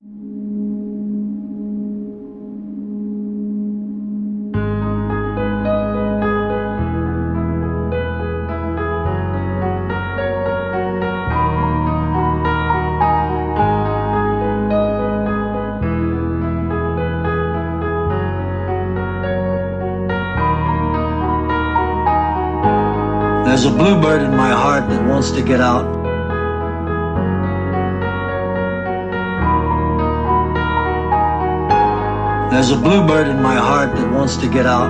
[0.00, 0.10] There's
[23.64, 25.97] a bluebird in my heart that wants to get out.
[32.50, 34.88] There's a bluebird in my heart that wants to get out.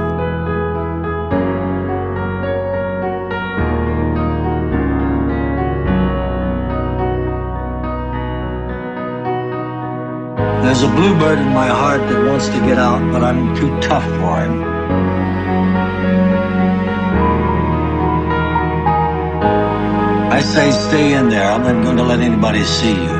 [10.62, 14.04] There's a bluebird in my heart that wants to get out, but I'm too tough
[14.04, 14.62] for him.
[20.30, 21.50] I say stay in there.
[21.50, 23.17] I'm not going to let anybody see you.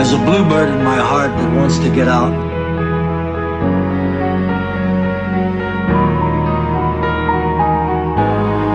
[0.00, 2.30] There's a bluebird in my heart that wants to get out.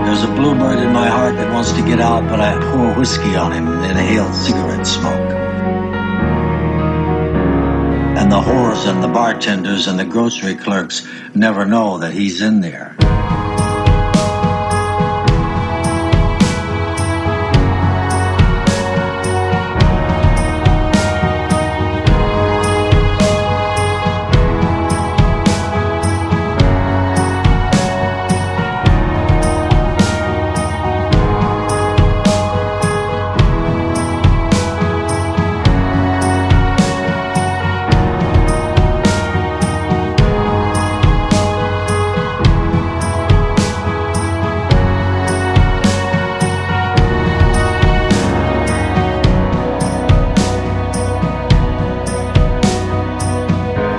[0.05, 3.35] There's a bluebird in my heart that wants to get out, but I pour whiskey
[3.35, 5.31] on him and inhale cigarette smoke.
[8.19, 12.61] And the whores and the bartenders and the grocery clerks never know that he's in
[12.61, 12.95] there.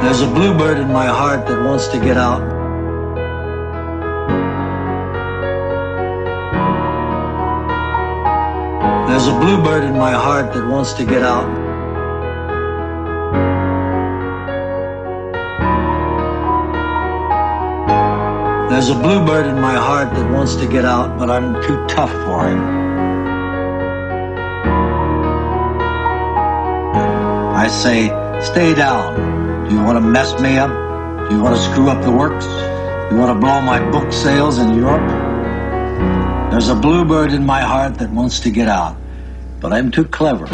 [0.07, 2.39] There's a bluebird in my heart that wants to get out.
[9.09, 11.49] There's a bluebird in my heart that wants to get out.
[18.71, 22.13] There's a bluebird in my heart that wants to get out, but I'm too tough
[22.13, 22.61] for him.
[27.57, 28.07] I say,
[28.41, 29.46] stay down.
[29.69, 30.71] Do you want to mess me up?
[31.29, 32.47] Do you want to screw up the works?
[33.11, 35.05] You want to blow my book sales in Europe?
[36.53, 38.97] There's a bluebird in my heart that wants to get out,
[39.59, 40.47] but I'm too clever.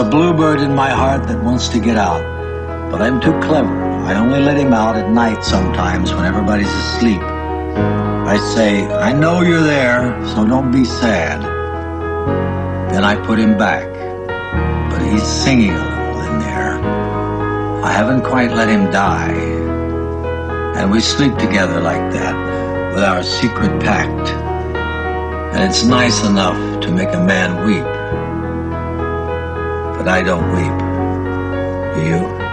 [0.00, 2.22] A bluebird in my heart that wants to get out,
[2.90, 3.84] but I'm too clever.
[4.08, 7.20] I only let him out at night sometimes when everybody's asleep.
[7.20, 11.42] I say, I know you're there, so don't be sad.
[12.90, 13.86] Then I put him back,
[14.90, 16.80] but he's singing a little in there.
[17.84, 19.34] I haven't quite let him die.
[20.78, 24.30] And we sleep together like that with our secret pact.
[25.54, 27.99] And it's nice enough to make a man weep
[30.00, 31.94] but I don't weep.
[31.94, 32.49] Do you?